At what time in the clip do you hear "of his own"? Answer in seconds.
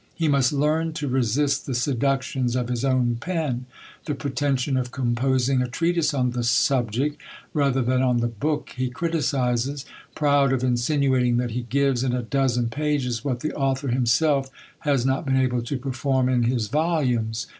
2.55-3.17